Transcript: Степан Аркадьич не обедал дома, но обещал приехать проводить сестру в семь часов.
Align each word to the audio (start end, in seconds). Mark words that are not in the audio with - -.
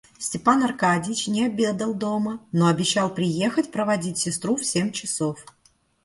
Степан 0.17 0.63
Аркадьич 0.63 1.27
не 1.27 1.45
обедал 1.45 1.93
дома, 1.93 2.39
но 2.51 2.65
обещал 2.65 3.13
приехать 3.13 3.71
проводить 3.71 4.17
сестру 4.17 4.55
в 4.55 4.65
семь 4.65 4.91
часов. 4.91 5.45